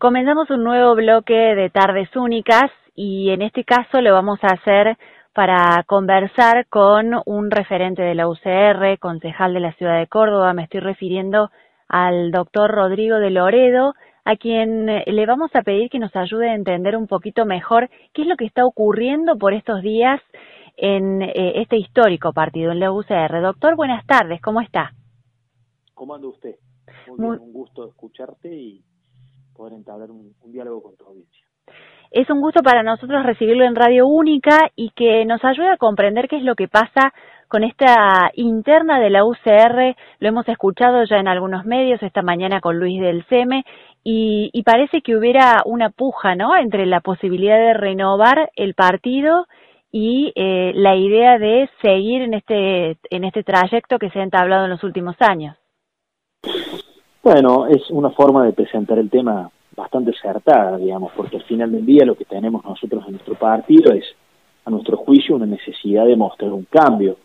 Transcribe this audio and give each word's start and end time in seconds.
Comenzamos 0.00 0.48
un 0.48 0.64
nuevo 0.64 0.94
bloque 0.94 1.34
de 1.34 1.68
tardes 1.68 2.08
únicas 2.16 2.70
y 2.94 3.28
en 3.28 3.42
este 3.42 3.64
caso 3.64 4.00
lo 4.00 4.14
vamos 4.14 4.38
a 4.40 4.54
hacer 4.54 4.96
para 5.34 5.84
conversar 5.86 6.66
con 6.68 7.20
un 7.26 7.50
referente 7.50 8.00
de 8.00 8.14
la 8.14 8.26
UCR, 8.26 8.98
concejal 8.98 9.52
de 9.52 9.60
la 9.60 9.74
ciudad 9.74 9.98
de 9.98 10.06
Córdoba. 10.06 10.54
Me 10.54 10.62
estoy 10.62 10.80
refiriendo 10.80 11.50
al 11.86 12.30
doctor 12.30 12.70
Rodrigo 12.70 13.18
de 13.18 13.28
Loredo, 13.28 13.92
a 14.24 14.36
quien 14.36 14.86
le 14.86 15.26
vamos 15.26 15.50
a 15.52 15.60
pedir 15.60 15.90
que 15.90 15.98
nos 15.98 16.16
ayude 16.16 16.48
a 16.48 16.54
entender 16.54 16.96
un 16.96 17.06
poquito 17.06 17.44
mejor 17.44 17.90
qué 18.14 18.22
es 18.22 18.28
lo 18.28 18.38
que 18.38 18.46
está 18.46 18.64
ocurriendo 18.64 19.36
por 19.36 19.52
estos 19.52 19.82
días 19.82 20.22
en 20.78 21.20
eh, 21.20 21.60
este 21.60 21.76
histórico 21.76 22.32
partido 22.32 22.72
en 22.72 22.80
la 22.80 22.90
UCR. 22.90 23.42
Doctor, 23.42 23.76
buenas 23.76 24.06
tardes, 24.06 24.40
¿cómo 24.40 24.62
está? 24.62 24.94
¿Cómo 25.92 26.14
anda 26.14 26.28
usted? 26.28 26.54
Muy, 27.06 27.36
bien, 27.36 27.48
un 27.48 27.52
gusto 27.52 27.86
escucharte 27.86 28.50
y 28.50 28.82
poder 29.60 29.74
entablar 29.74 30.10
un, 30.10 30.32
diálogo 30.46 30.82
con 30.82 30.96
tu 30.96 31.04
audiencia. 31.04 31.44
Es 32.10 32.30
un 32.30 32.40
gusto 32.40 32.62
para 32.62 32.82
nosotros 32.82 33.26
recibirlo 33.26 33.66
en 33.66 33.76
Radio 33.76 34.06
Única 34.06 34.70
y 34.74 34.90
que 34.96 35.26
nos 35.26 35.44
ayude 35.44 35.68
a 35.68 35.76
comprender 35.76 36.28
qué 36.28 36.38
es 36.38 36.42
lo 36.42 36.54
que 36.54 36.66
pasa 36.66 37.12
con 37.46 37.62
esta 37.62 38.30
interna 38.36 38.98
de 38.98 39.10
la 39.10 39.26
UCR. 39.26 39.94
Lo 40.18 40.28
hemos 40.28 40.48
escuchado 40.48 41.04
ya 41.04 41.18
en 41.18 41.28
algunos 41.28 41.66
medios 41.66 42.02
esta 42.02 42.22
mañana 42.22 42.62
con 42.62 42.78
Luis 42.78 43.02
del 43.02 43.22
Seme 43.26 43.64
y, 44.02 44.62
parece 44.64 45.02
que 45.02 45.14
hubiera 45.14 45.60
una 45.66 45.90
puja, 45.90 46.34
¿no? 46.34 46.56
Entre 46.56 46.86
la 46.86 47.02
posibilidad 47.02 47.58
de 47.58 47.74
renovar 47.74 48.50
el 48.56 48.72
partido 48.72 49.46
y 49.92 50.32
eh, 50.36 50.72
la 50.74 50.96
idea 50.96 51.38
de 51.38 51.68
seguir 51.82 52.22
en 52.22 52.32
este 52.32 52.96
en 53.10 53.24
este 53.24 53.42
trayecto 53.42 53.98
que 53.98 54.08
se 54.08 54.20
ha 54.20 54.22
entablado 54.22 54.64
en 54.64 54.70
los 54.70 54.84
últimos 54.84 55.16
años. 55.20 55.59
Bueno, 57.22 57.66
es 57.66 57.90
una 57.90 58.08
forma 58.10 58.46
de 58.46 58.54
presentar 58.54 58.98
el 58.98 59.10
tema 59.10 59.50
bastante 59.76 60.10
acertada, 60.10 60.78
digamos, 60.78 61.12
porque 61.14 61.36
al 61.36 61.42
final 61.42 61.70
del 61.70 61.84
día 61.84 62.06
lo 62.06 62.14
que 62.14 62.24
tenemos 62.24 62.64
nosotros 62.64 63.04
en 63.06 63.12
nuestro 63.12 63.34
partido 63.34 63.92
es, 63.92 64.04
a 64.64 64.70
nuestro 64.70 64.96
juicio, 64.96 65.36
una 65.36 65.44
necesidad 65.44 66.06
de 66.06 66.16
mostrar 66.16 66.50
un 66.50 66.64
cambio 66.64 67.18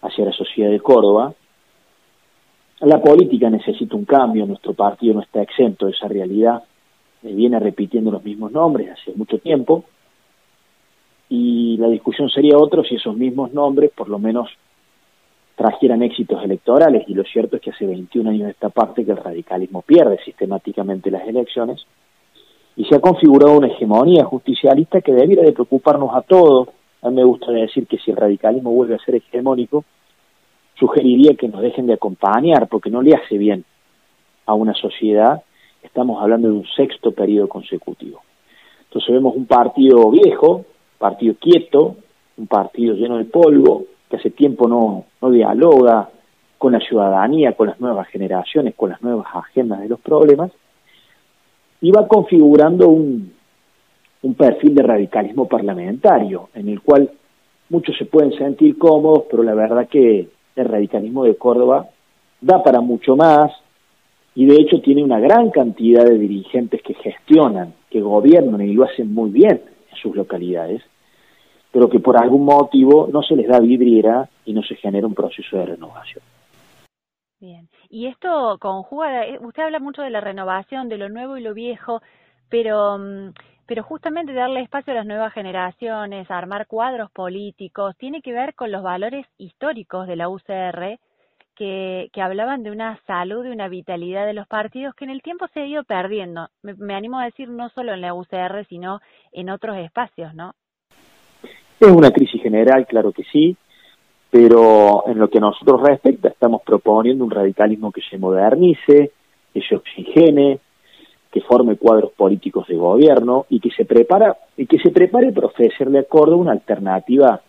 hacia 0.00 0.24
la 0.24 0.32
sociedad 0.32 0.70
de 0.70 0.80
Córdoba. 0.80 1.32
La 2.80 3.00
política 3.00 3.48
necesita 3.48 3.94
un 3.94 4.04
cambio, 4.04 4.44
nuestro 4.44 4.74
partido 4.74 5.14
no 5.14 5.20
está 5.20 5.40
exento 5.40 5.86
de 5.86 5.92
esa 5.92 6.08
realidad, 6.08 6.64
viene 7.22 7.60
repitiendo 7.60 8.10
los 8.10 8.24
mismos 8.24 8.50
nombres 8.50 8.90
hace 8.90 9.12
mucho 9.14 9.38
tiempo, 9.38 9.84
y 11.28 11.76
la 11.76 11.86
discusión 11.86 12.28
sería 12.28 12.58
otra 12.58 12.82
si 12.82 12.96
esos 12.96 13.16
mismos 13.16 13.52
nombres, 13.52 13.92
por 13.92 14.08
lo 14.08 14.18
menos 14.18 14.50
trajeran 15.62 16.02
éxitos 16.02 16.42
electorales 16.42 17.04
y 17.06 17.14
lo 17.14 17.22
cierto 17.22 17.54
es 17.54 17.62
que 17.62 17.70
hace 17.70 17.86
21 17.86 18.30
años 18.30 18.46
de 18.46 18.50
esta 18.50 18.70
parte 18.70 19.04
que 19.04 19.12
el 19.12 19.16
radicalismo 19.16 19.82
pierde 19.82 20.18
sistemáticamente 20.24 21.08
las 21.08 21.24
elecciones 21.28 21.86
y 22.74 22.84
se 22.86 22.96
ha 22.96 23.00
configurado 23.00 23.58
una 23.58 23.68
hegemonía 23.68 24.24
justicialista 24.24 25.00
que 25.00 25.12
debiera 25.12 25.44
de 25.44 25.52
preocuparnos 25.52 26.16
a 26.16 26.22
todos. 26.22 26.68
A 27.02 27.10
mí 27.10 27.14
me 27.14 27.24
gusta 27.24 27.52
decir 27.52 27.86
que 27.86 27.98
si 27.98 28.10
el 28.10 28.16
radicalismo 28.16 28.72
vuelve 28.72 28.96
a 28.96 29.04
ser 29.04 29.14
hegemónico, 29.14 29.84
sugeriría 30.80 31.36
que 31.36 31.46
nos 31.46 31.62
dejen 31.62 31.86
de 31.86 31.94
acompañar 31.94 32.66
porque 32.66 32.90
no 32.90 33.00
le 33.00 33.14
hace 33.14 33.38
bien 33.38 33.64
a 34.46 34.54
una 34.54 34.74
sociedad. 34.74 35.42
Estamos 35.80 36.20
hablando 36.20 36.48
de 36.48 36.54
un 36.54 36.66
sexto 36.74 37.12
periodo 37.12 37.46
consecutivo. 37.46 38.20
Entonces 38.88 39.14
vemos 39.14 39.36
un 39.36 39.46
partido 39.46 40.10
viejo, 40.10 40.64
partido 40.98 41.36
quieto, 41.38 41.94
un 42.36 42.48
partido 42.48 42.96
lleno 42.96 43.18
de 43.18 43.26
polvo, 43.26 43.84
que 44.12 44.18
hace 44.18 44.30
tiempo 44.30 44.68
no, 44.68 45.06
no 45.22 45.30
dialoga 45.30 46.10
con 46.58 46.74
la 46.74 46.80
ciudadanía, 46.80 47.54
con 47.54 47.68
las 47.68 47.80
nuevas 47.80 48.06
generaciones, 48.08 48.74
con 48.74 48.90
las 48.90 49.00
nuevas 49.00 49.26
agendas 49.32 49.80
de 49.80 49.88
los 49.88 50.00
problemas, 50.00 50.52
y 51.80 51.90
va 51.90 52.06
configurando 52.06 52.88
un, 52.90 53.32
un 54.20 54.34
perfil 54.34 54.74
de 54.74 54.82
radicalismo 54.82 55.48
parlamentario, 55.48 56.50
en 56.52 56.68
el 56.68 56.82
cual 56.82 57.10
muchos 57.70 57.96
se 57.96 58.04
pueden 58.04 58.34
sentir 58.34 58.76
cómodos, 58.76 59.24
pero 59.30 59.42
la 59.42 59.54
verdad 59.54 59.88
que 59.88 60.28
el 60.56 60.64
radicalismo 60.66 61.24
de 61.24 61.36
Córdoba 61.36 61.88
da 62.38 62.62
para 62.62 62.82
mucho 62.82 63.16
más 63.16 63.50
y 64.34 64.44
de 64.44 64.56
hecho 64.56 64.82
tiene 64.82 65.02
una 65.02 65.20
gran 65.20 65.50
cantidad 65.50 66.04
de 66.04 66.18
dirigentes 66.18 66.82
que 66.82 66.92
gestionan, 66.92 67.72
que 67.88 68.02
gobiernan 68.02 68.60
y 68.60 68.74
lo 68.74 68.84
hacen 68.84 69.14
muy 69.14 69.30
bien 69.30 69.62
en 69.90 69.96
sus 69.96 70.14
localidades 70.14 70.82
pero 71.72 71.88
que 71.88 72.00
por 72.00 72.16
algún 72.16 72.44
motivo 72.44 73.08
no 73.10 73.22
se 73.22 73.34
les 73.34 73.48
da 73.48 73.58
vidriera 73.58 74.28
y 74.44 74.52
no 74.52 74.62
se 74.62 74.76
genera 74.76 75.06
un 75.06 75.14
proceso 75.14 75.56
de 75.56 75.66
renovación. 75.66 76.22
Bien, 77.40 77.68
y 77.88 78.06
esto 78.06 78.56
conjuga, 78.60 79.26
eh, 79.26 79.38
usted 79.40 79.64
habla 79.64 79.80
mucho 79.80 80.02
de 80.02 80.10
la 80.10 80.20
renovación, 80.20 80.88
de 80.88 80.98
lo 80.98 81.08
nuevo 81.08 81.36
y 81.36 81.42
lo 81.42 81.54
viejo, 81.54 82.00
pero, 82.48 82.98
mm, 82.98 83.32
pero 83.66 83.82
justamente 83.82 84.32
darle 84.32 84.60
espacio 84.60 84.92
a 84.92 84.96
las 84.96 85.06
nuevas 85.06 85.32
generaciones, 85.32 86.30
armar 86.30 86.68
cuadros 86.68 87.10
políticos, 87.10 87.96
tiene 87.96 88.22
que 88.22 88.32
ver 88.32 88.54
con 88.54 88.70
los 88.70 88.82
valores 88.84 89.26
históricos 89.38 90.06
de 90.06 90.16
la 90.16 90.28
UCR, 90.28 91.00
que, 91.56 92.10
que, 92.12 92.22
hablaban 92.22 92.62
de 92.62 92.70
una 92.70 93.00
salud, 93.06 93.42
de 93.42 93.50
una 93.50 93.68
vitalidad 93.68 94.24
de 94.24 94.34
los 94.34 94.46
partidos 94.46 94.94
que 94.94 95.04
en 95.04 95.10
el 95.10 95.22
tiempo 95.22 95.46
se 95.48 95.60
ha 95.60 95.66
ido 95.66 95.84
perdiendo. 95.84 96.48
Me, 96.62 96.74
me, 96.74 96.94
animo 96.94 97.18
a 97.18 97.24
decir 97.24 97.48
no 97.48 97.68
solo 97.70 97.92
en 97.92 98.02
la 98.02 98.14
UCR, 98.14 98.66
sino 98.68 99.00
en 99.32 99.50
otros 99.50 99.76
espacios, 99.76 100.34
¿no? 100.34 100.54
Es 101.82 101.90
una 101.90 102.12
crisis 102.12 102.40
general, 102.40 102.86
claro 102.86 103.10
que 103.10 103.24
sí, 103.24 103.56
pero 104.30 105.02
en 105.08 105.18
lo 105.18 105.28
que 105.28 105.38
a 105.38 105.40
nosotros 105.40 105.82
respecta 105.82 106.28
estamos 106.28 106.62
proponiendo 106.62 107.24
un 107.24 107.30
radicalismo 107.32 107.90
que 107.90 108.02
se 108.08 108.18
modernice, 108.18 109.10
que 109.52 109.60
se 109.62 109.74
oxigene, 109.74 110.60
que 111.28 111.40
forme 111.40 111.74
cuadros 111.74 112.12
políticos 112.12 112.68
de 112.68 112.76
gobierno 112.76 113.46
y 113.48 113.58
que 113.58 113.70
se 113.70 113.84
prepara 113.84 114.36
y 114.56 114.66
que 114.66 114.78
se 114.78 114.90
prepare 114.90 115.32
para 115.32 115.48
ofrecerle 115.48 115.98
a 115.98 116.04
Córdoba 116.04 116.42
una 116.42 116.52
alternativa 116.52 117.40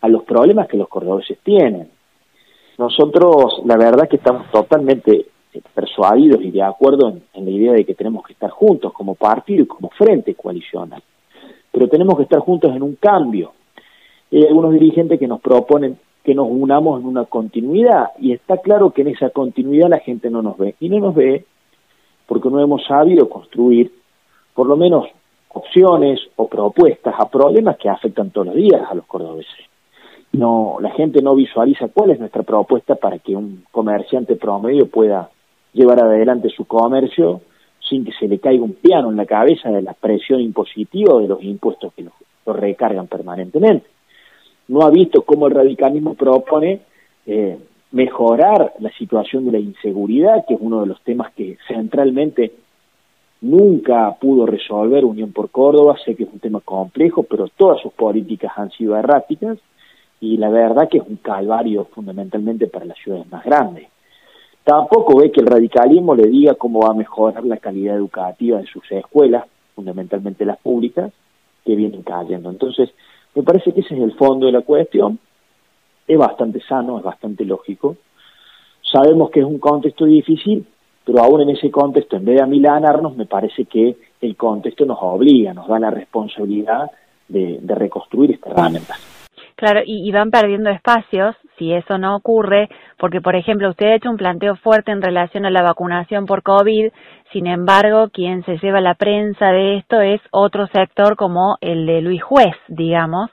a 0.00 0.08
los 0.08 0.24
problemas 0.24 0.66
que 0.66 0.78
los 0.78 0.88
cordobeses 0.88 1.38
tienen. 1.44 1.88
Nosotros, 2.78 3.62
la 3.66 3.76
verdad 3.76 4.08
que 4.08 4.16
estamos 4.16 4.50
totalmente 4.50 5.26
persuadidos 5.72 6.42
y 6.42 6.50
de 6.50 6.62
acuerdo 6.64 7.10
en, 7.10 7.22
en 7.34 7.44
la 7.44 7.50
idea 7.52 7.72
de 7.72 7.84
que 7.84 7.94
tenemos 7.94 8.26
que 8.26 8.32
estar 8.32 8.50
juntos 8.50 8.92
como 8.92 9.14
partido 9.14 9.62
y 9.62 9.68
como 9.68 9.90
frente 9.90 10.34
coalicional. 10.34 11.00
Pero 11.70 11.88
tenemos 11.88 12.16
que 12.16 12.24
estar 12.24 12.40
juntos 12.40 12.74
en 12.74 12.82
un 12.82 12.96
cambio, 12.96 13.52
hay 14.32 14.44
algunos 14.44 14.72
dirigentes 14.72 15.18
que 15.18 15.28
nos 15.28 15.40
proponen 15.40 15.98
que 16.26 16.34
nos 16.34 16.48
unamos 16.50 17.00
en 17.00 17.06
una 17.06 17.24
continuidad 17.24 18.10
y 18.18 18.32
está 18.32 18.56
claro 18.56 18.90
que 18.90 19.02
en 19.02 19.08
esa 19.08 19.30
continuidad 19.30 19.88
la 19.88 20.00
gente 20.00 20.28
no 20.28 20.42
nos 20.42 20.58
ve 20.58 20.74
y 20.80 20.88
no 20.88 20.98
nos 20.98 21.14
ve 21.14 21.44
porque 22.26 22.50
no 22.50 22.60
hemos 22.60 22.84
sabido 22.84 23.28
construir 23.28 23.92
por 24.52 24.66
lo 24.66 24.76
menos 24.76 25.06
opciones 25.50 26.18
o 26.34 26.48
propuestas 26.48 27.14
a 27.16 27.30
problemas 27.30 27.76
que 27.76 27.88
afectan 27.88 28.30
todos 28.30 28.48
los 28.48 28.56
días 28.56 28.82
a 28.90 28.94
los 28.96 29.06
cordobeses. 29.06 29.54
No, 30.32 30.78
la 30.80 30.90
gente 30.90 31.22
no 31.22 31.36
visualiza 31.36 31.88
cuál 31.94 32.10
es 32.10 32.18
nuestra 32.18 32.42
propuesta 32.42 32.96
para 32.96 33.20
que 33.20 33.36
un 33.36 33.64
comerciante 33.70 34.34
promedio 34.34 34.90
pueda 34.90 35.30
llevar 35.72 36.02
adelante 36.02 36.50
su 36.50 36.64
comercio 36.64 37.40
sin 37.88 38.04
que 38.04 38.10
se 38.18 38.26
le 38.26 38.40
caiga 38.40 38.64
un 38.64 38.74
piano 38.74 39.10
en 39.10 39.16
la 39.16 39.26
cabeza 39.26 39.70
de 39.70 39.82
la 39.82 39.92
presión 39.92 40.40
impositiva 40.40 41.14
o 41.14 41.20
de 41.20 41.28
los 41.28 41.42
impuestos 41.44 41.92
que 41.94 42.02
lo 42.02 42.52
recargan 42.52 43.06
permanentemente 43.06 43.95
no 44.68 44.82
ha 44.82 44.90
visto 44.90 45.22
cómo 45.22 45.46
el 45.46 45.54
radicalismo 45.54 46.14
propone 46.14 46.80
eh, 47.26 47.58
mejorar 47.92 48.74
la 48.80 48.90
situación 48.92 49.46
de 49.46 49.52
la 49.52 49.58
inseguridad, 49.58 50.44
que 50.46 50.54
es 50.54 50.60
uno 50.60 50.80
de 50.80 50.86
los 50.86 51.00
temas 51.02 51.32
que 51.34 51.56
centralmente 51.68 52.52
nunca 53.40 54.14
pudo 54.20 54.46
resolver 54.46 55.04
Unión 55.04 55.32
por 55.32 55.50
Córdoba, 55.50 55.96
sé 56.04 56.14
que 56.14 56.24
es 56.24 56.32
un 56.32 56.40
tema 56.40 56.60
complejo, 56.60 57.22
pero 57.22 57.48
todas 57.48 57.80
sus 57.80 57.92
políticas 57.92 58.52
han 58.56 58.70
sido 58.70 58.96
erráticas 58.96 59.58
y 60.20 60.36
la 60.38 60.48
verdad 60.48 60.88
que 60.88 60.98
es 60.98 61.04
un 61.06 61.16
calvario 61.16 61.84
fundamentalmente 61.86 62.66
para 62.66 62.86
las 62.86 62.98
ciudades 62.98 63.30
más 63.30 63.44
grandes. 63.44 63.88
Tampoco 64.64 65.18
ve 65.18 65.30
que 65.30 65.40
el 65.40 65.46
radicalismo 65.46 66.14
le 66.14 66.26
diga 66.26 66.54
cómo 66.54 66.80
va 66.80 66.90
a 66.90 66.94
mejorar 66.94 67.44
la 67.44 67.58
calidad 67.58 67.94
educativa 67.94 68.58
de 68.58 68.66
sus 68.66 68.90
escuelas, 68.90 69.44
fundamentalmente 69.76 70.44
las 70.44 70.58
públicas, 70.58 71.12
que 71.64 71.76
vienen 71.76 72.02
cayendo. 72.02 72.50
Entonces, 72.50 72.90
me 73.36 73.42
parece 73.42 73.72
que 73.72 73.80
ese 73.80 73.94
es 73.94 74.00
el 74.00 74.14
fondo 74.14 74.46
de 74.46 74.52
la 74.52 74.62
cuestión. 74.62 75.18
Es 76.08 76.18
bastante 76.18 76.60
sano, 76.60 76.98
es 76.98 77.04
bastante 77.04 77.44
lógico. 77.44 77.96
Sabemos 78.80 79.30
que 79.30 79.40
es 79.40 79.46
un 79.46 79.58
contexto 79.58 80.06
difícil, 80.06 80.66
pero 81.04 81.20
aún 81.20 81.42
en 81.42 81.50
ese 81.50 81.70
contexto, 81.70 82.16
en 82.16 82.24
vez 82.24 82.36
de 82.36 82.42
amilanarnos, 82.42 83.14
me 83.14 83.26
parece 83.26 83.66
que 83.66 83.94
el 84.22 84.36
contexto 84.36 84.86
nos 84.86 84.98
obliga, 85.02 85.52
nos 85.52 85.68
da 85.68 85.78
la 85.78 85.90
responsabilidad 85.90 86.90
de, 87.28 87.60
reconstruir 87.66 88.32
esta 88.32 88.50
herramienta. 88.50 88.96
Claro, 89.56 89.80
y, 89.86 90.12
van 90.12 90.30
perdiendo 90.30 90.68
espacios 90.68 91.34
si 91.56 91.72
eso 91.72 91.96
no 91.96 92.14
ocurre, 92.14 92.68
porque 92.98 93.22
por 93.22 93.36
ejemplo 93.36 93.70
usted 93.70 93.86
ha 93.86 93.94
hecho 93.94 94.10
un 94.10 94.18
planteo 94.18 94.56
fuerte 94.56 94.92
en 94.92 95.00
relación 95.00 95.46
a 95.46 95.50
la 95.50 95.62
vacunación 95.62 96.26
por 96.26 96.42
COVID, 96.42 96.92
sin 97.32 97.46
embargo 97.46 98.10
quien 98.12 98.44
se 98.44 98.58
lleva 98.58 98.82
la 98.82 98.96
prensa 98.96 99.52
de 99.52 99.78
esto 99.78 100.02
es 100.02 100.20
otro 100.30 100.66
sector 100.66 101.16
como 101.16 101.56
el 101.62 101.86
de 101.86 102.02
Luis 102.02 102.22
Juez, 102.22 102.54
digamos, 102.68 103.30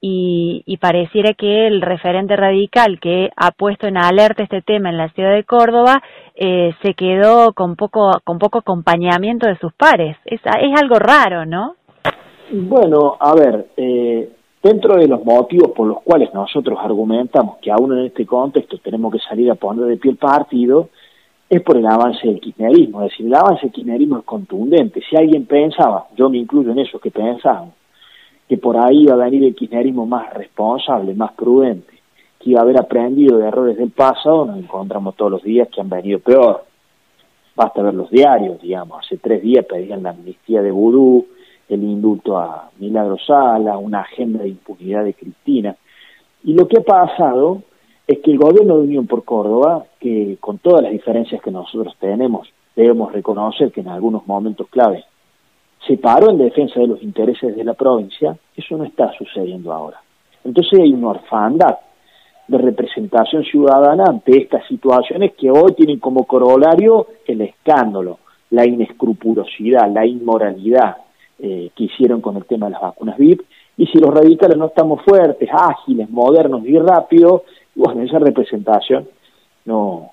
y, 0.00 0.76
pareciera 0.80 1.34
que 1.34 1.68
el 1.68 1.82
referente 1.82 2.34
radical 2.34 2.98
que 3.00 3.30
ha 3.36 3.52
puesto 3.52 3.86
en 3.86 3.96
alerta 3.96 4.42
este 4.42 4.62
tema 4.62 4.88
en 4.88 4.96
la 4.96 5.10
ciudad 5.10 5.34
de 5.34 5.44
Córdoba 5.44 6.02
eh, 6.34 6.72
se 6.82 6.94
quedó 6.94 7.52
con 7.52 7.76
poco, 7.76 8.10
con 8.24 8.38
poco 8.38 8.58
acompañamiento 8.58 9.46
de 9.46 9.58
sus 9.58 9.72
pares. 9.74 10.16
Es, 10.24 10.40
es 10.40 10.80
algo 10.80 10.98
raro, 10.98 11.44
¿no? 11.44 11.76
Bueno, 12.50 13.16
a 13.20 13.34
ver, 13.34 13.66
eh, 13.76 14.30
dentro 14.62 14.96
de 14.96 15.08
los 15.08 15.24
motivos 15.24 15.72
por 15.72 15.86
los 15.86 16.02
cuales 16.02 16.32
nosotros 16.34 16.78
argumentamos 16.82 17.58
que 17.58 17.70
aún 17.70 17.98
en 17.98 18.06
este 18.06 18.26
contexto 18.26 18.78
tenemos 18.78 19.12
que 19.12 19.18
salir 19.20 19.50
a 19.50 19.54
poner 19.54 19.86
de 19.86 19.96
pie 19.96 20.12
el 20.12 20.16
partido, 20.16 20.88
es 21.48 21.62
por 21.62 21.76
el 21.76 21.86
avance 21.86 22.26
del 22.28 22.40
kirchnerismo. 22.40 23.02
Es 23.02 23.10
decir, 23.10 23.26
el 23.26 23.34
avance 23.34 23.62
del 23.62 23.72
kirchnerismo 23.72 24.18
es 24.18 24.24
contundente. 24.24 25.02
Si 25.08 25.16
alguien 25.16 25.46
pensaba, 25.46 26.06
yo 26.16 26.30
me 26.30 26.38
incluyo 26.38 26.70
en 26.70 26.78
esos 26.78 27.00
que 27.00 27.10
pensaban, 27.10 27.72
que 28.48 28.56
por 28.56 28.76
ahí 28.76 29.02
iba 29.02 29.14
a 29.14 29.24
venir 29.24 29.44
el 29.44 29.54
kirchnerismo 29.54 30.06
más 30.06 30.32
responsable, 30.34 31.14
más 31.14 31.32
prudente, 31.32 31.94
que 32.38 32.50
iba 32.50 32.60
a 32.60 32.62
haber 32.62 32.78
aprendido 32.78 33.38
de 33.38 33.48
errores 33.48 33.76
del 33.76 33.90
pasado, 33.90 34.46
nos 34.46 34.58
encontramos 34.58 35.16
todos 35.16 35.30
los 35.32 35.42
días 35.42 35.68
que 35.68 35.80
han 35.80 35.88
venido 35.88 36.20
peor. 36.20 36.64
Basta 37.56 37.82
ver 37.82 37.94
los 37.94 38.10
diarios, 38.10 38.60
digamos, 38.62 39.04
hace 39.04 39.18
tres 39.18 39.42
días 39.42 39.64
pedían 39.66 40.02
la 40.02 40.10
amnistía 40.10 40.62
de 40.62 40.70
Vudú, 40.70 41.26
el 41.70 41.84
indulto 41.84 42.36
a 42.36 42.70
Milagro 42.78 43.16
Sala, 43.18 43.78
una 43.78 44.00
agenda 44.00 44.42
de 44.42 44.48
impunidad 44.48 45.04
de 45.04 45.14
Cristina. 45.14 45.76
Y 46.42 46.52
lo 46.54 46.66
que 46.66 46.78
ha 46.78 46.82
pasado 46.82 47.62
es 48.06 48.18
que 48.18 48.32
el 48.32 48.38
gobierno 48.38 48.76
de 48.76 48.84
Unión 48.84 49.06
por 49.06 49.24
Córdoba, 49.24 49.84
que 50.00 50.36
con 50.40 50.58
todas 50.58 50.82
las 50.82 50.92
diferencias 50.92 51.40
que 51.40 51.52
nosotros 51.52 51.94
tenemos, 52.00 52.48
debemos 52.74 53.12
reconocer 53.12 53.70
que 53.70 53.82
en 53.82 53.88
algunos 53.88 54.26
momentos 54.26 54.66
clave 54.68 55.04
se 55.86 55.96
paró 55.96 56.30
en 56.30 56.38
defensa 56.38 56.78
de 56.80 56.88
los 56.88 57.02
intereses 57.02 57.56
de 57.56 57.64
la 57.64 57.74
provincia, 57.74 58.36
eso 58.54 58.76
no 58.76 58.84
está 58.84 59.12
sucediendo 59.16 59.72
ahora. 59.72 60.00
Entonces 60.44 60.78
hay 60.80 60.92
una 60.92 61.10
orfandad 61.10 61.78
de 62.48 62.58
representación 62.58 63.44
ciudadana 63.44 64.04
ante 64.08 64.36
estas 64.36 64.66
situaciones 64.66 65.32
que 65.38 65.50
hoy 65.50 65.72
tienen 65.74 66.00
como 66.00 66.24
corolario 66.24 67.06
el 67.26 67.40
escándalo, 67.42 68.18
la 68.50 68.66
inescrupulosidad, 68.66 69.88
la 69.90 70.04
inmoralidad 70.04 70.96
eh, 71.42 71.70
que 71.74 71.84
hicieron 71.84 72.20
con 72.20 72.36
el 72.36 72.44
tema 72.44 72.66
de 72.66 72.72
las 72.72 72.82
vacunas 72.82 73.16
VIP. 73.16 73.42
Y 73.76 73.86
si 73.86 73.98
los 73.98 74.12
radicales 74.12 74.58
no 74.58 74.66
estamos 74.66 75.02
fuertes, 75.02 75.48
ágiles, 75.52 76.10
modernos 76.10 76.66
y 76.66 76.78
rápidos, 76.78 77.42
bueno, 77.74 78.02
esa 78.02 78.18
representación 78.18 79.08
no, 79.64 80.10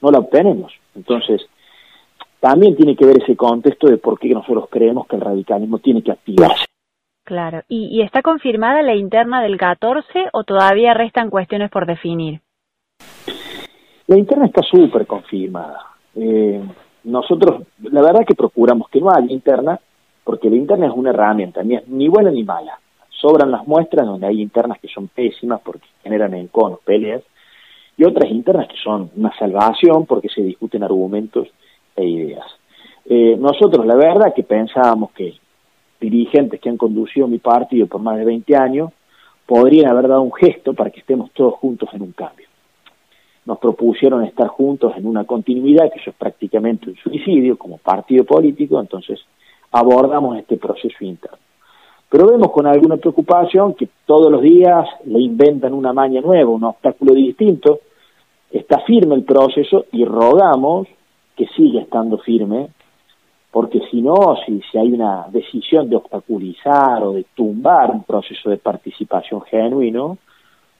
no 0.00 0.10
la 0.10 0.18
obtenemos. 0.18 0.72
Entonces, 0.94 1.42
también 2.40 2.74
tiene 2.74 2.96
que 2.96 3.06
ver 3.06 3.22
ese 3.22 3.36
contexto 3.36 3.88
de 3.88 3.98
por 3.98 4.18
qué 4.18 4.30
nosotros 4.30 4.68
creemos 4.70 5.06
que 5.06 5.16
el 5.16 5.22
radicalismo 5.22 5.78
tiene 5.78 6.02
que 6.02 6.12
activarse. 6.12 6.64
Claro. 7.24 7.62
¿Y, 7.68 8.00
está 8.02 8.22
confirmada 8.22 8.82
la 8.82 8.94
interna 8.94 9.42
del 9.42 9.56
14 9.56 10.30
o 10.32 10.42
todavía 10.44 10.94
restan 10.94 11.30
cuestiones 11.30 11.70
por 11.70 11.86
definir? 11.86 12.40
La 14.06 14.18
interna 14.18 14.46
está 14.46 14.62
súper 14.62 15.06
confirmada. 15.06 15.78
Eh, 16.16 16.60
nosotros, 17.04 17.62
la 17.82 18.02
verdad 18.02 18.24
que 18.26 18.34
procuramos 18.34 18.88
que 18.88 19.00
no 19.00 19.10
haya 19.10 19.32
interna, 19.32 19.78
porque 20.24 20.50
la 20.50 20.56
interna 20.56 20.86
es 20.86 20.92
una 20.94 21.10
herramienta, 21.10 21.62
ni, 21.62 22.08
buena 22.08 22.30
ni 22.30 22.44
mala. 22.44 22.78
Sobran 23.10 23.50
las 23.50 23.66
muestras 23.66 24.06
donde 24.06 24.26
hay 24.26 24.40
internas 24.40 24.78
que 24.80 24.88
son 24.88 25.08
pésimas 25.08 25.60
porque 25.62 25.86
generan 26.02 26.34
enconos, 26.34 26.80
peleas, 26.84 27.22
y 27.96 28.04
otras 28.04 28.30
internas 28.30 28.68
que 28.68 28.76
son 28.82 29.10
una 29.16 29.36
salvación 29.38 30.06
porque 30.06 30.28
se 30.28 30.42
discuten 30.42 30.82
argumentos 30.82 31.48
e 31.96 32.04
ideas. 32.04 32.46
Eh, 33.04 33.36
nosotros, 33.38 33.84
la 33.84 33.96
verdad, 33.96 34.32
que 34.34 34.42
pensábamos 34.42 35.10
que 35.12 35.34
dirigentes 36.00 36.60
que 36.60 36.68
han 36.70 36.78
conducido 36.78 37.28
mi 37.28 37.38
partido 37.38 37.86
por 37.86 38.00
más 38.00 38.16
de 38.16 38.24
20 38.24 38.56
años 38.56 38.90
podrían 39.46 39.90
haber 39.90 40.08
dado 40.08 40.22
un 40.22 40.32
gesto 40.32 40.72
para 40.74 40.90
que 40.90 41.00
estemos 41.00 41.30
todos 41.32 41.54
juntos 41.54 41.88
en 41.92 42.02
un 42.02 42.12
cambio. 42.12 42.46
Nos 43.44 43.58
propusieron 43.58 44.24
estar 44.24 44.46
juntos 44.48 44.92
en 44.96 45.06
una 45.06 45.24
continuidad, 45.24 45.90
que 45.92 45.98
eso 45.98 46.10
es 46.10 46.16
prácticamente 46.16 46.90
un 46.90 46.96
suicidio 46.96 47.58
como 47.58 47.78
partido 47.78 48.24
político, 48.24 48.80
entonces 48.80 49.18
abordamos 49.72 50.38
este 50.38 50.56
proceso 50.56 51.04
interno. 51.04 51.38
Pero 52.08 52.26
vemos 52.26 52.50
con 52.50 52.66
alguna 52.66 52.96
preocupación 52.96 53.74
que 53.74 53.88
todos 54.04 54.32
los 54.32 54.42
días 54.42 54.84
le 55.04 55.20
inventan 55.20 55.72
una 55.72 55.92
maña 55.92 56.20
nueva, 56.20 56.50
un 56.50 56.64
obstáculo 56.64 57.14
distinto, 57.14 57.80
está 58.50 58.80
firme 58.80 59.14
el 59.14 59.22
proceso 59.22 59.84
y 59.92 60.04
rogamos 60.04 60.88
que 61.36 61.46
siga 61.56 61.82
estando 61.82 62.18
firme, 62.18 62.68
porque 63.52 63.80
si 63.90 64.02
no, 64.02 64.36
si, 64.44 64.60
si 64.70 64.78
hay 64.78 64.92
una 64.92 65.26
decisión 65.30 65.88
de 65.88 65.96
obstaculizar 65.96 67.02
o 67.02 67.12
de 67.12 67.26
tumbar 67.34 67.90
un 67.90 68.02
proceso 68.02 68.50
de 68.50 68.58
participación 68.58 69.42
genuino, 69.42 70.18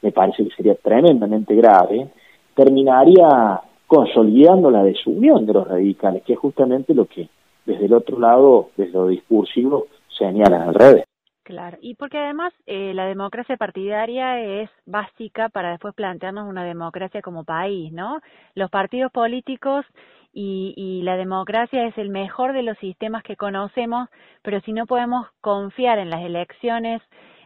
me 0.02 0.12
parece 0.12 0.44
que 0.44 0.54
sería 0.54 0.74
tremendamente 0.74 1.54
grave, 1.54 2.08
terminaría 2.54 3.60
consolidando 3.86 4.70
la 4.70 4.82
desunión 4.82 5.46
de 5.46 5.52
los 5.52 5.66
radicales, 5.66 6.22
que 6.24 6.32
es 6.32 6.38
justamente 6.38 6.94
lo 6.94 7.06
que 7.06 7.28
desde 7.70 7.86
el 7.86 7.94
otro 7.94 8.18
lado, 8.18 8.70
desde 8.76 8.92
lo 8.92 9.08
discursivo, 9.08 9.86
señalan 10.08 10.68
al 10.68 10.74
revés. 10.74 11.04
Claro, 11.42 11.78
y 11.80 11.94
porque 11.94 12.18
además 12.18 12.52
eh, 12.66 12.92
la 12.94 13.06
democracia 13.06 13.56
partidaria 13.56 14.40
es 14.40 14.70
básica 14.86 15.48
para 15.48 15.70
después 15.70 15.94
plantearnos 15.94 16.48
una 16.48 16.64
democracia 16.64 17.22
como 17.22 17.44
país, 17.44 17.92
¿no? 17.92 18.20
Los 18.54 18.70
partidos 18.70 19.10
políticos 19.10 19.84
y, 20.32 20.74
y 20.76 21.02
la 21.02 21.16
democracia 21.16 21.86
es 21.86 21.98
el 21.98 22.10
mejor 22.10 22.52
de 22.52 22.62
los 22.62 22.78
sistemas 22.78 23.24
que 23.24 23.36
conocemos, 23.36 24.08
pero 24.42 24.60
si 24.60 24.72
no 24.72 24.86
podemos 24.86 25.26
confiar 25.40 25.98
en 25.98 26.10
las 26.10 26.22
elecciones 26.22 27.02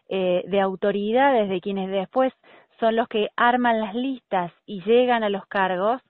eh, 0.08 0.44
de 0.48 0.60
autoridades 0.60 1.48
de 1.48 1.62
quienes 1.62 1.90
después 1.90 2.30
son 2.78 2.96
los 2.96 3.08
que 3.08 3.28
arman 3.36 3.80
las 3.80 3.94
listas 3.94 4.52
y 4.66 4.82
llegan 4.82 5.24
a 5.24 5.30
los 5.30 5.46
cargos, 5.46 6.02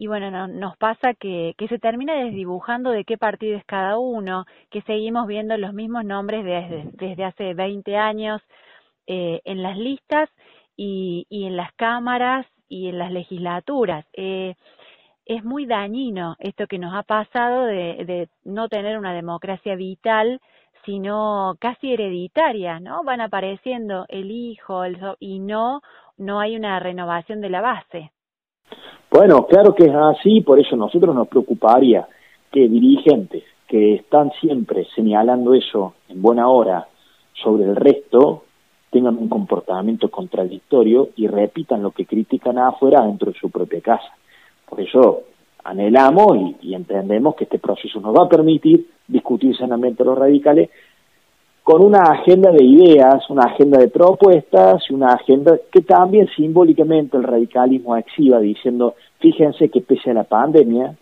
y 0.00 0.06
bueno, 0.06 0.30
no, 0.30 0.48
nos 0.48 0.78
pasa 0.78 1.12
que, 1.12 1.54
se 1.68 1.78
termina 1.78 2.14
desdibujando 2.14 2.90
de 2.90 3.04
qué 3.04 3.18
partido 3.18 3.58
es 3.58 3.66
cada 3.66 3.98
uno, 3.98 4.46
que 4.70 4.80
seguimos 4.82 5.26
viendo 5.26 5.54
los 5.58 5.74
mismos 5.74 6.06
nombres 6.06 6.42
desde, 6.42 6.88
desde 6.94 7.24
hace 7.24 7.52
20 7.52 7.98
años 7.98 8.40
eh, 9.06 9.42
en 9.44 9.62
las 9.62 9.76
listas 9.76 10.30
y, 10.74 11.26
y 11.28 11.44
en 11.44 11.54
las 11.54 11.74
cámaras 11.74 12.46
y 12.66 12.88
en 12.88 12.98
las 12.98 13.12
legislaturas. 13.12 14.06
Eh, 14.14 14.54
es 15.26 15.44
muy 15.44 15.66
dañino 15.66 16.34
esto 16.38 16.66
que 16.66 16.78
nos 16.78 16.94
ha 16.94 17.02
pasado 17.02 17.66
de, 17.66 18.02
de 18.06 18.28
no 18.42 18.70
tener 18.70 18.96
una 18.96 19.12
democracia 19.12 19.74
vital, 19.74 20.40
sino 20.86 21.56
casi 21.60 21.92
hereditaria, 21.92 22.80
¿no? 22.80 23.04
Van 23.04 23.20
apareciendo 23.20 24.06
el 24.08 24.30
hijo 24.30 24.82
el, 24.84 24.98
y 25.18 25.40
no, 25.40 25.82
no 26.16 26.40
hay 26.40 26.56
una 26.56 26.80
renovación 26.80 27.42
de 27.42 27.50
la 27.50 27.60
base. 27.60 28.12
Bueno, 29.10 29.46
claro 29.46 29.74
que 29.74 29.84
es 29.84 29.94
así, 29.94 30.40
por 30.40 30.60
eso 30.60 30.76
nosotros 30.76 31.14
nos 31.14 31.28
preocuparía 31.28 32.06
que 32.50 32.68
dirigentes 32.68 33.44
que 33.66 33.94
están 33.94 34.32
siempre 34.40 34.86
señalando 34.94 35.54
eso 35.54 35.94
en 36.08 36.20
buena 36.20 36.48
hora 36.48 36.88
sobre 37.34 37.64
el 37.64 37.76
resto 37.76 38.44
tengan 38.90 39.16
un 39.16 39.28
comportamiento 39.28 40.10
contradictorio 40.10 41.10
y 41.16 41.28
repitan 41.28 41.82
lo 41.82 41.92
que 41.92 42.06
critican 42.06 42.58
afuera 42.58 43.06
dentro 43.06 43.30
de 43.30 43.38
su 43.38 43.50
propia 43.50 43.80
casa. 43.80 44.12
Por 44.68 44.80
eso 44.80 45.22
anhelamos 45.64 46.56
y, 46.62 46.74
entendemos 46.74 47.36
que 47.36 47.44
este 47.44 47.58
proceso 47.58 48.00
nos 48.00 48.14
va 48.14 48.24
a 48.24 48.28
permitir 48.28 48.88
discutir 49.06 49.56
sanamente 49.56 50.04
los 50.04 50.18
radicales 50.18 50.70
con 51.70 51.82
una 51.82 52.02
agenda 52.02 52.50
de 52.50 52.64
ideas, 52.64 53.30
una 53.30 53.44
agenda 53.44 53.78
de 53.78 53.86
propuestas 53.86 54.82
y 54.88 54.92
una 54.92 55.12
agenda 55.12 55.56
que 55.70 55.82
también 55.82 56.26
simbólicamente 56.34 57.16
el 57.16 57.22
radicalismo 57.22 57.96
exhiba 57.96 58.40
diciendo, 58.40 58.96
fíjense 59.20 59.68
que 59.68 59.80
pese 59.80 60.10
a 60.10 60.14
la 60.14 60.24
pandemia, 60.24 60.96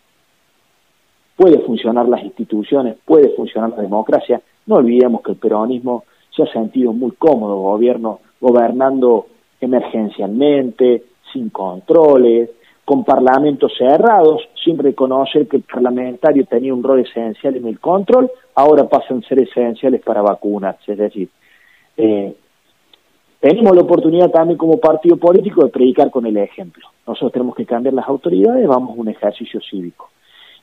puede 1.37 1.61
funcionar 1.61 2.07
las 2.07 2.23
instituciones, 2.23 2.99
puede 3.03 3.31
funcionar 3.31 3.71
la 3.71 3.81
democracia. 3.81 4.43
No 4.67 4.75
olvidemos 4.75 5.23
que 5.23 5.33
el 5.33 5.39
peronismo 5.39 6.05
se 6.37 6.43
ha 6.43 6.53
sentido 6.53 6.93
muy 6.93 7.13
cómodo 7.13 7.57
gobierno, 7.57 8.21
gobernando 8.39 9.25
emergencialmente, 9.63 11.05
sin 11.33 11.49
controles, 11.49 12.51
con 12.89 13.05
parlamentos 13.05 13.71
cerrados, 13.77 14.49
sin 14.65 14.79
reconocer 14.79 15.47
que 15.47 15.59
el 15.59 15.63
parlamentario 15.63 16.47
tenía 16.47 16.73
un 16.73 16.83
rol 16.83 17.01
esencial 17.01 17.55
en 17.55 17.67
el 17.67 17.79
control, 17.79 18.31
ahora 18.55 18.89
pasan 18.89 19.19
a 19.19 19.29
ser 19.29 19.43
esenciales 19.43 20.01
para 20.01 20.23
vacunarse. 20.23 20.93
Es 20.93 20.99
decir, 20.99 21.29
eh, 21.99 22.35
tenemos 23.41 23.77
la 23.77 23.83
oportunidad 23.83 24.31
también 24.31 24.57
como 24.57 24.79
partido 24.79 25.19
político 25.19 25.63
de 25.63 25.71
predicar 25.71 26.11
con 26.11 26.25
el 26.25 26.39
ejemplo. 26.39 26.89
Nosotros 27.07 27.33
tenemos 27.33 27.55
que 27.55 27.67
cambiar 27.67 27.93
las 27.93 28.09
autoridades, 28.09 28.67
vamos 28.67 28.97
a 28.97 29.01
un 29.03 29.09
ejercicio 29.09 29.61
cívico. 29.61 30.09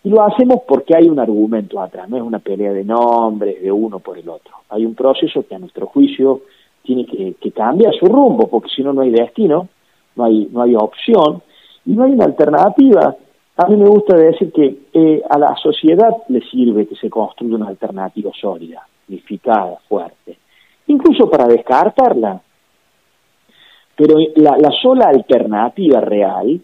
Y 0.03 0.09
lo 0.09 0.23
hacemos 0.23 0.63
porque 0.67 0.95
hay 0.97 1.07
un 1.07 1.19
argumento 1.19 1.79
atrás, 1.79 2.09
no 2.09 2.17
es 2.17 2.23
una 2.23 2.39
pelea 2.39 2.73
de 2.73 2.83
nombres 2.83 3.61
de 3.61 3.71
uno 3.71 3.99
por 3.99 4.17
el 4.17 4.27
otro. 4.27 4.55
Hay 4.69 4.83
un 4.83 4.95
proceso 4.95 5.45
que 5.47 5.53
a 5.53 5.59
nuestro 5.59 5.85
juicio 5.85 6.41
tiene 6.81 7.05
que, 7.05 7.35
que 7.39 7.51
cambiar 7.51 7.93
su 7.93 8.07
rumbo, 8.07 8.47
porque 8.47 8.69
si 8.75 8.81
no, 8.81 8.93
no 8.93 9.01
hay 9.01 9.11
destino, 9.11 9.67
no 10.15 10.23
hay, 10.23 10.49
no 10.51 10.63
hay 10.63 10.75
opción 10.75 11.43
y 11.85 11.93
no 11.93 12.03
hay 12.03 12.11
una 12.11 12.25
alternativa. 12.25 13.15
A 13.57 13.67
mí 13.67 13.77
me 13.77 13.87
gusta 13.87 14.15
decir 14.15 14.51
que 14.51 14.77
eh, 14.93 15.21
a 15.29 15.37
la 15.37 15.55
sociedad 15.55 16.11
le 16.27 16.41
sirve 16.41 16.87
que 16.87 16.95
se 16.95 17.09
construya 17.09 17.55
una 17.55 17.67
alternativa 17.67 18.31
sólida, 18.39 18.85
unificada, 19.07 19.77
fuerte. 19.87 20.37
Incluso 20.87 21.29
para 21.29 21.45
descartarla. 21.47 22.41
Pero 23.95 24.15
la, 24.35 24.71
sola 24.81 25.07
alternativa 25.07 26.01
real 26.01 26.59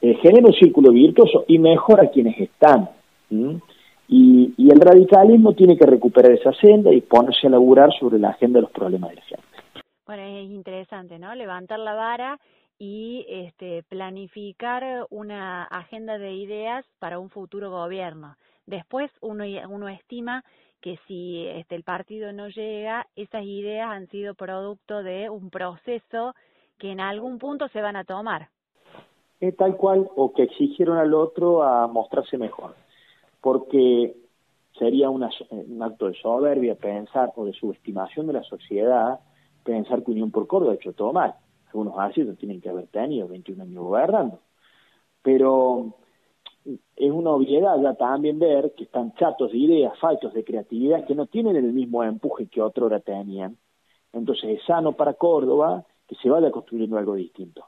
eh, 0.00 0.14
genera 0.20 0.48
un 0.48 0.54
círculo 0.54 0.90
virtuoso 0.90 1.44
y 1.46 1.60
mejora 1.60 2.04
a 2.04 2.10
quienes 2.10 2.40
están. 2.40 2.90
Y, 4.08 4.54
el 4.58 4.80
radicalismo 4.80 5.52
tiene 5.52 5.76
que 5.76 5.86
recuperar 5.86 6.32
esa 6.32 6.52
senda 6.54 6.92
y 6.92 7.02
ponerse 7.02 7.46
a 7.46 7.50
laburar 7.50 7.90
sobre 7.98 8.18
la 8.18 8.30
agenda 8.30 8.58
de 8.58 8.62
los 8.62 8.72
problemas 8.72 9.10
de 9.10 9.16
la 9.16 9.22
gente. 9.22 9.44
Bueno, 10.06 10.22
es 10.22 10.50
interesante, 10.50 11.20
¿no? 11.20 11.34
Levantar 11.36 11.78
la 11.78 11.94
vara 11.94 12.38
y 12.78 13.24
este, 13.28 13.82
planificar 13.84 15.06
una 15.10 15.64
agenda 15.64 16.18
de 16.18 16.32
ideas 16.32 16.84
para 16.98 17.18
un 17.18 17.30
futuro 17.30 17.70
gobierno. 17.70 18.36
Después 18.66 19.10
uno, 19.20 19.44
uno 19.68 19.88
estima 19.88 20.44
que 20.80 20.98
si 21.06 21.46
este, 21.46 21.74
el 21.74 21.82
partido 21.82 22.32
no 22.32 22.48
llega, 22.48 23.06
esas 23.16 23.44
ideas 23.44 23.90
han 23.90 24.08
sido 24.08 24.34
producto 24.34 25.02
de 25.02 25.30
un 25.30 25.50
proceso 25.50 26.34
que 26.78 26.90
en 26.90 27.00
algún 27.00 27.38
punto 27.38 27.68
se 27.68 27.80
van 27.80 27.96
a 27.96 28.04
tomar. 28.04 28.48
Es 29.40 29.56
tal 29.56 29.76
cual, 29.76 30.08
o 30.16 30.32
que 30.32 30.44
exigieron 30.44 30.98
al 30.98 31.12
otro 31.14 31.62
a 31.62 31.86
mostrarse 31.86 32.38
mejor, 32.38 32.74
porque 33.40 34.14
sería 34.78 35.10
un 35.10 35.22
acto 35.24 36.08
de 36.08 36.14
soberbia 36.14 36.74
pensar 36.74 37.32
o 37.36 37.44
de 37.44 37.52
subestimación 37.52 38.26
de 38.26 38.34
la 38.34 38.42
sociedad 38.42 39.20
pensar 39.64 40.02
que 40.02 40.12
Unión 40.12 40.30
por 40.30 40.46
Córdoba 40.46 40.72
ha 40.72 40.76
hecho 40.76 40.92
todo 40.92 41.12
mal. 41.12 41.34
Algunos 41.76 41.98
así 41.98 42.24
tienen 42.36 42.62
que 42.62 42.70
haber 42.70 42.86
tenido 42.86 43.28
21 43.28 43.62
años 43.62 43.84
gobernando. 43.84 44.40
Pero 45.20 45.94
es 46.64 47.12
una 47.12 47.32
obviedad 47.32 47.78
ya 47.82 47.92
también 47.92 48.38
ver 48.38 48.72
que 48.74 48.84
están 48.84 49.12
chatos 49.16 49.52
de 49.52 49.58
ideas, 49.58 49.92
faltos 49.98 50.32
de 50.32 50.42
creatividad, 50.42 51.04
que 51.04 51.14
no 51.14 51.26
tienen 51.26 51.54
el 51.54 51.74
mismo 51.74 52.02
empuje 52.02 52.46
que 52.46 52.62
otro 52.62 52.86
hora 52.86 53.00
tenían. 53.00 53.58
Entonces 54.14 54.58
es 54.58 54.64
sano 54.64 54.92
para 54.92 55.12
Córdoba 55.14 55.84
que 56.08 56.14
se 56.14 56.30
vaya 56.30 56.50
construyendo 56.50 56.96
algo 56.96 57.14
distinto. 57.14 57.66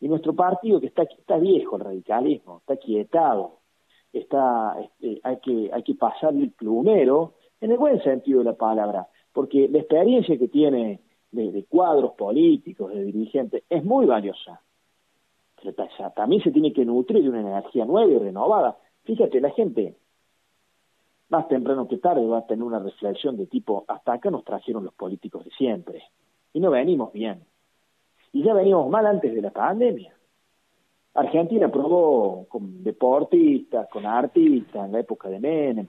Y 0.00 0.08
nuestro 0.08 0.34
partido, 0.34 0.78
que 0.78 0.88
está, 0.88 1.04
está 1.04 1.38
viejo 1.38 1.76
el 1.76 1.84
radicalismo, 1.84 2.58
está 2.58 2.76
quietado, 2.76 3.60
está, 4.12 4.76
este, 4.82 5.18
hay, 5.22 5.38
que, 5.38 5.70
hay 5.72 5.82
que 5.82 5.94
pasarle 5.94 6.42
el 6.42 6.50
plumero, 6.52 7.36
en 7.62 7.70
el 7.70 7.78
buen 7.78 8.02
sentido 8.02 8.40
de 8.40 8.44
la 8.44 8.54
palabra, 8.54 9.08
porque 9.32 9.66
la 9.66 9.78
experiencia 9.78 10.36
que 10.36 10.48
tiene 10.48 11.00
de, 11.30 11.64
cuadros 11.68 12.12
políticos, 12.12 12.92
de 12.92 13.04
dirigentes, 13.04 13.64
es 13.68 13.84
muy 13.84 14.06
valiosa. 14.06 14.60
Pero 15.62 15.74
también 16.14 16.42
se 16.42 16.50
tiene 16.50 16.72
que 16.72 16.84
nutrir 16.84 17.22
de 17.22 17.28
una 17.28 17.40
energía 17.40 17.84
nueva 17.84 18.10
y 18.10 18.18
renovada. 18.18 18.78
Fíjate, 19.04 19.40
la 19.40 19.50
gente, 19.50 19.96
más 21.28 21.48
temprano 21.48 21.88
que 21.88 21.98
tarde, 21.98 22.26
va 22.26 22.38
a 22.38 22.46
tener 22.46 22.62
una 22.62 22.78
reflexión 22.78 23.36
de 23.36 23.46
tipo, 23.46 23.84
hasta 23.88 24.14
acá 24.14 24.30
nos 24.30 24.44
trajeron 24.44 24.84
los 24.84 24.94
políticos 24.94 25.44
de 25.44 25.50
siempre, 25.52 26.02
y 26.52 26.60
no 26.60 26.70
venimos 26.70 27.12
bien. 27.12 27.44
Y 28.32 28.42
ya 28.42 28.54
venimos 28.54 28.88
mal 28.88 29.06
antes 29.06 29.34
de 29.34 29.42
la 29.42 29.50
pandemia. 29.50 30.14
Argentina 31.14 31.70
probó 31.70 32.46
con 32.48 32.84
deportistas, 32.84 33.88
con 33.88 34.04
artistas 34.04 34.84
en 34.84 34.92
la 34.92 35.00
época 35.00 35.28
de 35.28 35.40
Menem, 35.40 35.86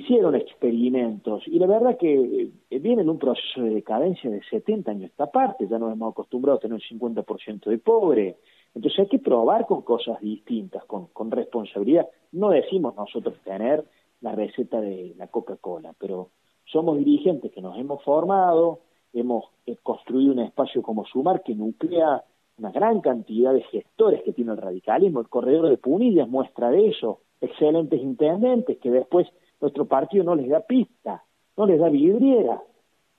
hicieron 0.00 0.34
experimentos. 0.34 1.42
Y 1.46 1.58
la 1.58 1.66
verdad 1.66 1.96
que 1.98 2.50
eh, 2.70 2.78
viene 2.78 3.02
en 3.02 3.10
un 3.10 3.18
proceso 3.18 3.62
de 3.62 3.70
decadencia 3.70 4.30
de 4.30 4.42
70 4.50 4.90
años 4.90 5.10
esta 5.10 5.30
parte, 5.30 5.68
ya 5.68 5.78
nos 5.78 5.92
hemos 5.92 6.12
acostumbrado 6.12 6.58
a 6.58 6.60
tener 6.60 6.74
un 6.74 6.98
50% 6.98 7.64
de 7.64 7.78
pobre, 7.78 8.36
entonces 8.74 9.00
hay 9.00 9.08
que 9.08 9.18
probar 9.18 9.66
con 9.66 9.82
cosas 9.82 10.20
distintas, 10.20 10.84
con, 10.84 11.06
con 11.08 11.30
responsabilidad. 11.30 12.08
No 12.32 12.50
decimos 12.50 12.94
nosotros 12.96 13.34
tener 13.44 13.84
la 14.20 14.32
receta 14.32 14.80
de 14.80 15.14
la 15.16 15.26
Coca-Cola, 15.26 15.94
pero 15.98 16.30
somos 16.64 16.98
dirigentes 16.98 17.52
que 17.52 17.60
nos 17.60 17.76
hemos 17.78 18.02
formado, 18.04 18.80
hemos 19.12 19.44
eh, 19.66 19.76
construido 19.82 20.32
un 20.32 20.40
espacio 20.40 20.82
como 20.82 21.04
Sumar 21.04 21.42
que 21.42 21.54
nuclea 21.54 22.22
una 22.58 22.70
gran 22.70 23.00
cantidad 23.00 23.54
de 23.54 23.62
gestores 23.62 24.22
que 24.22 24.32
tiene 24.32 24.52
el 24.52 24.58
radicalismo, 24.58 25.20
el 25.20 25.28
corredor 25.28 25.68
de 25.68 25.78
Punillas 25.78 26.28
muestra 26.28 26.70
de 26.70 26.88
eso, 26.88 27.20
excelentes 27.40 28.00
intendentes 28.00 28.78
que 28.78 28.90
después 28.90 29.26
nuestro 29.60 29.84
partido 29.86 30.24
no 30.24 30.34
les 30.34 30.48
da 30.48 30.60
pista, 30.60 31.24
no 31.56 31.66
les 31.66 31.78
da 31.78 31.88
vidriera, 31.88 32.62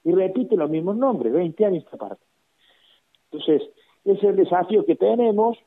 y 0.03 0.12
repite 0.12 0.55
los 0.55 0.69
mismos 0.69 0.95
nombres, 0.95 1.33
20 1.33 1.65
años 1.65 1.83
esta 1.83 1.98
parte. 1.98 2.24
Entonces, 3.31 3.62
ese 4.03 4.17
es 4.17 4.24
el 4.24 4.36
desafío 4.36 4.86
que 4.86 4.95
tenemos, 4.95 5.57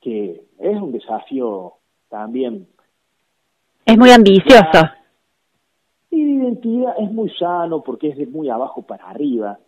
que 0.00 0.44
es 0.58 0.80
un 0.80 0.92
desafío 0.92 1.74
también. 2.08 2.66
Es 3.86 3.96
muy 3.96 4.10
ambicioso. 4.10 4.90
Y 6.10 6.24
de 6.24 6.30
identidad 6.30 6.94
es 6.98 7.10
muy 7.10 7.30
sano 7.30 7.82
porque 7.82 8.08
es 8.08 8.16
de 8.16 8.26
muy 8.26 8.48
abajo 8.50 8.82
para 8.82 9.08
arriba, 9.08 9.58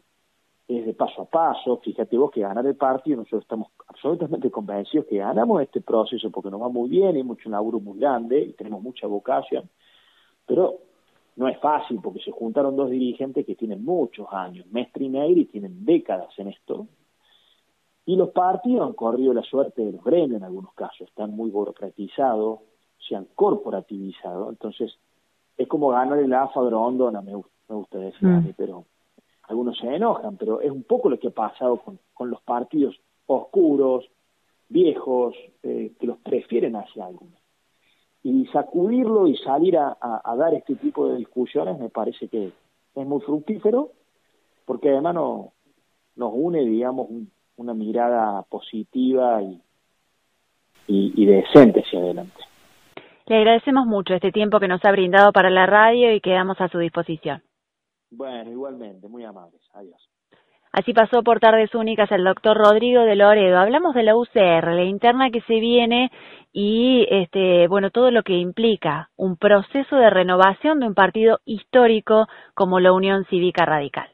es 0.66 0.84
de 0.84 0.94
paso 0.94 1.22
a 1.22 1.24
paso. 1.26 1.76
Fíjate 1.78 2.16
vos 2.18 2.30
que 2.32 2.40
ganar 2.40 2.66
el 2.66 2.76
partido, 2.76 3.18
nosotros 3.18 3.42
estamos 3.42 3.68
absolutamente 3.86 4.50
convencidos 4.50 5.06
que 5.06 5.18
ganamos 5.18 5.62
este 5.62 5.80
proceso 5.80 6.30
porque 6.30 6.50
nos 6.50 6.60
va 6.60 6.68
muy 6.68 6.88
bien, 6.88 7.14
hay 7.14 7.22
mucho 7.22 7.48
laburo 7.48 7.78
muy 7.78 7.98
grande 7.98 8.40
y 8.40 8.52
tenemos 8.54 8.82
mucha 8.82 9.06
vocación. 9.06 9.68
Pero 10.52 10.80
no 11.36 11.48
es 11.48 11.58
fácil 11.60 11.98
porque 12.02 12.20
se 12.20 12.30
juntaron 12.30 12.76
dos 12.76 12.90
dirigentes 12.90 13.46
que 13.46 13.54
tienen 13.54 13.82
muchos 13.82 14.26
años, 14.30 14.66
Mestre 14.70 15.06
y 15.06 15.08
Negri, 15.08 15.46
tienen 15.46 15.82
décadas 15.82 16.28
en 16.38 16.48
esto. 16.48 16.88
Y 18.04 18.16
los 18.16 18.32
partidos 18.32 18.86
han 18.86 18.92
corrido 18.92 19.32
la 19.32 19.40
suerte 19.40 19.82
de 19.82 19.92
los 19.92 20.04
gremios 20.04 20.42
en 20.42 20.44
algunos 20.44 20.74
casos, 20.74 21.08
están 21.08 21.34
muy 21.34 21.48
burocratizados, 21.48 22.60
se 22.98 23.16
han 23.16 23.28
corporativizado. 23.34 24.50
Entonces, 24.50 24.94
es 25.56 25.66
como 25.68 25.88
ganar 25.88 26.18
el 26.18 26.34
AFA 26.34 26.60
Grondona, 26.64 27.22
me, 27.22 27.32
me 27.32 27.74
gusta 27.74 27.96
decir 27.96 28.28
a 28.28 28.40
mí, 28.40 28.50
mm. 28.50 28.54
pero 28.54 28.84
algunos 29.44 29.78
se 29.78 29.86
enojan, 29.86 30.36
pero 30.36 30.60
es 30.60 30.70
un 30.70 30.82
poco 30.82 31.08
lo 31.08 31.18
que 31.18 31.28
ha 31.28 31.30
pasado 31.30 31.78
con, 31.78 31.98
con 32.12 32.28
los 32.28 32.42
partidos 32.42 33.00
oscuros, 33.24 34.04
viejos, 34.68 35.34
eh, 35.62 35.94
que 35.98 36.06
los 36.06 36.18
prefieren 36.18 36.76
hacia 36.76 37.06
algunos 37.06 37.41
y 38.22 38.46
sacudirlo 38.46 39.26
y 39.26 39.36
salir 39.38 39.76
a, 39.76 39.96
dar 40.36 40.54
este 40.54 40.76
tipo 40.76 41.08
de 41.08 41.16
discusiones 41.16 41.78
me 41.78 41.88
parece 41.88 42.28
que 42.28 42.52
es 42.94 43.06
muy 43.06 43.20
fructífero 43.20 43.90
porque 44.64 44.90
además 44.90 45.14
no, 45.14 45.52
nos 46.16 46.32
une, 46.34 46.60
digamos, 46.60 47.08
una 47.56 47.74
mirada 47.74 48.42
positiva 48.42 49.42
y, 49.42 49.60
y, 50.86 51.26
decente 51.26 51.80
hacia 51.80 51.98
adelante. 51.98 52.40
Le 53.26 53.36
agradecemos 53.36 53.86
mucho 53.86 54.14
este 54.14 54.30
tiempo 54.30 54.60
que 54.60 54.68
nos 54.68 54.84
ha 54.84 54.92
brindado 54.92 55.32
para 55.32 55.50
la 55.50 55.66
radio 55.66 56.12
y 56.14 56.20
quedamos 56.20 56.60
a 56.60 56.68
su 56.68 56.78
disposición. 56.78 57.42
Bueno, 58.10 58.50
igualmente, 58.50 59.08
muy 59.08 59.24
amables. 59.24 59.60
Adiós. 59.72 60.11
Así 60.72 60.94
pasó 60.94 61.22
por 61.22 61.38
tardes 61.38 61.74
únicas 61.74 62.10
el 62.12 62.24
doctor 62.24 62.56
Rodrigo 62.56 63.02
de 63.02 63.14
Loredo. 63.14 63.58
Hablamos 63.58 63.94
de 63.94 64.04
la 64.04 64.16
UCR, 64.16 64.72
la 64.72 64.84
interna 64.84 65.30
que 65.30 65.42
se 65.42 65.60
viene 65.60 66.10
y 66.50 67.06
este, 67.10 67.68
bueno, 67.68 67.90
todo 67.90 68.10
lo 68.10 68.22
que 68.22 68.38
implica 68.38 69.10
un 69.16 69.36
proceso 69.36 69.96
de 69.96 70.08
renovación 70.08 70.80
de 70.80 70.86
un 70.86 70.94
partido 70.94 71.40
histórico 71.44 72.26
como 72.54 72.80
la 72.80 72.92
Unión 72.92 73.26
Cívica 73.26 73.66
Radical. 73.66 74.08